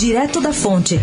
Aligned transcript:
Direto 0.00 0.40
da 0.40 0.50
Fonte. 0.50 0.98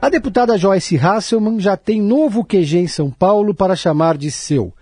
A 0.00 0.08
deputada 0.08 0.56
Joyce 0.56 0.96
Hasselman 0.96 1.60
já 1.60 1.76
tem 1.76 2.00
novo 2.00 2.42
QG 2.42 2.78
em 2.78 2.86
São 2.86 3.10
Paulo 3.10 3.54
para 3.54 3.76
chamar 3.76 4.16
de 4.16 4.30
seu. 4.30 4.72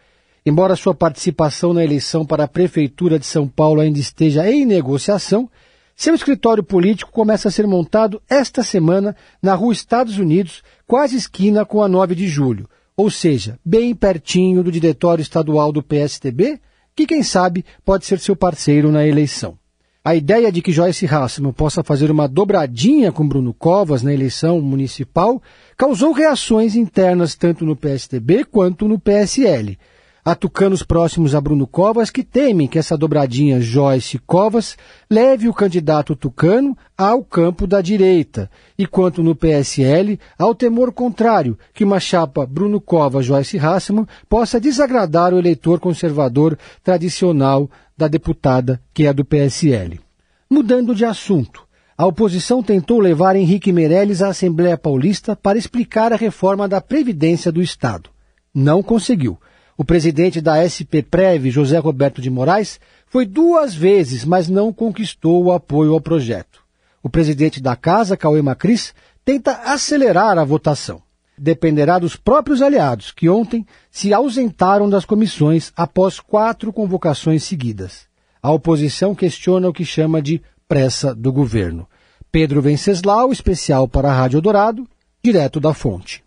Embora 0.47 0.77
sua 0.77 0.95
participação 0.95 1.73
na 1.75 1.83
eleição 1.83 2.25
para 2.25 2.45
a 2.45 2.49
Prefeitura 2.49 3.19
de 3.19 3.27
São 3.27 3.49
Paulo 3.49 3.81
ainda 3.81 3.99
esteja 3.99 4.49
em 4.49 4.65
negociação, 4.65 5.51
seu 5.97 6.15
escritório 6.15 6.63
político 6.63 7.11
começa 7.11 7.49
a 7.49 7.51
ser 7.51 7.67
montado 7.67 8.23
esta 8.31 8.63
semana 8.63 9.17
na 9.43 9.57
rua 9.57 9.73
Estados 9.73 10.17
Unidos, 10.17 10.63
quase 10.87 11.17
esquina 11.17 11.65
com 11.65 11.83
a 11.83 11.89
9 11.89 12.15
de 12.15 12.29
julho, 12.29 12.69
ou 12.97 13.11
seja, 13.11 13.59
bem 13.65 13.95
pertinho 13.95 14.63
do 14.63 14.73
diretório 14.73 15.21
estadual 15.21 15.71
do 15.71 15.83
PSTB, 15.83 16.59
que 16.95 17.07
quem 17.07 17.23
sabe 17.23 17.65
pode 17.85 18.07
ser 18.07 18.19
seu 18.19 18.35
parceiro 18.35 18.91
na 18.91 19.07
eleição. 19.07 19.59
A 20.03 20.15
ideia 20.15 20.53
de 20.53 20.63
que 20.63 20.73
Joyce 20.73 21.05
Hasselman 21.05 21.53
possa 21.53 21.83
fazer 21.83 22.11
uma 22.13 22.29
dobradinha 22.29 23.11
com 23.11 23.27
Bruno 23.27 23.53
Covas 23.53 24.03
na 24.03 24.15
eleição 24.15 24.61
municipal 24.61 25.43
causou 25.77 26.13
reações 26.13 26.77
internas 26.77 27.35
tanto 27.35 27.67
no 27.67 27.75
PSDB 27.75 28.45
quanto 28.45 28.87
no 28.87 29.01
PSL. 29.01 29.77
Há 30.29 30.35
tucanos 30.35 30.83
próximos 30.83 31.37
a 31.37 31.41
Bruno 31.41 31.69
Covas 31.69 32.11
que 32.11 32.25
temem 32.25 32.67
que 32.67 32.81
essa 32.81 32.99
dobradinha 32.99 33.61
Joyce 33.61 34.19
Covas 34.19 34.77
leve 35.09 35.49
o 35.49 35.55
candidato 35.55 36.17
tucano 36.17 36.77
ao 36.99 37.23
campo 37.23 37.65
da 37.65 37.81
direita. 37.81 38.51
E 38.77 38.89
quanto 38.89 39.23
no 39.23 39.37
PSL, 39.37 40.19
há 40.37 40.45
o 40.45 40.53
temor 40.53 40.93
contrário, 40.93 41.57
que 41.73 41.85
uma 41.85 42.01
chapa 42.01 42.45
Bruno 42.45 42.81
Covas-Joyce 42.81 43.57
Hasselman 43.57 44.05
possa 44.29 44.59
desagradar 44.59 45.33
o 45.33 45.39
eleitor 45.39 45.79
conservador 45.79 46.59
tradicional 46.83 47.71
da 47.97 48.09
deputada, 48.09 48.83
que 48.93 49.07
é 49.07 49.13
do 49.13 49.25
PSL. 49.25 50.01
Mudando 50.51 50.93
de 50.93 51.05
assunto, 51.05 51.63
a 51.97 52.05
oposição 52.05 52.65
tentou 52.65 52.99
levar 52.99 53.37
Henrique 53.37 53.73
Meirelles 53.73 54.23
à 54.23 54.31
Assembleia 54.31 54.77
Paulista 54.77 55.37
para 55.37 55.57
explicar 55.57 56.13
a 56.13 56.17
reforma 56.17 56.67
da 56.67 56.81
Previdência 56.81 57.53
do 57.53 57.63
Estado. 57.63 58.11
Não 58.53 58.83
conseguiu. 58.83 59.39
O 59.79 59.85
presidente 59.85 60.41
da 60.41 60.67
SP-Prev, 60.67 61.51
José 61.51 61.79
Roberto 61.79 62.23
de 62.23 62.31
Moraes, 62.31 62.81
foi 63.07 63.27
duas 63.27 63.75
vezes, 63.75 64.25
mas 64.25 64.49
não 64.49 64.73
conquistou 64.73 65.45
o 65.45 65.53
apoio 65.53 65.93
ao 65.93 66.01
projeto. 66.01 66.65
O 67.03 67.11
presidente 67.11 67.61
da 67.61 67.77
Casa, 67.77 68.17
Cauê 68.17 68.41
Macris, 68.41 68.95
tenta 69.25 69.53
acelerar 69.65 70.39
a 70.39 70.45
votação. 70.45 71.03
Dependerá 71.39 71.99
dos 71.99 72.17
próprios 72.17 72.63
aliados, 72.63 73.13
que 73.13 73.29
ontem 73.29 73.67
se 73.91 74.15
ausentaram 74.15 74.89
das 74.89 75.05
comissões 75.05 75.71
após 75.77 76.19
quatro 76.19 76.73
convocações 76.73 77.45
seguidas. 77.45 78.07
A 78.43 78.51
oposição 78.51 79.15
questiona 79.15 79.69
o 79.69 79.73
que 79.73 79.85
chama 79.85 80.23
de 80.23 80.41
pressa 80.67 81.15
do 81.15 81.31
governo. 81.31 81.87
Pedro 82.33 82.63
Venceslau, 82.63 83.31
especial 83.31 83.87
para 83.87 84.11
a 84.11 84.15
Rádio 84.15 84.41
Dourado, 84.41 84.89
direto 85.23 85.61
da 85.61 85.75
fonte. 85.75 86.26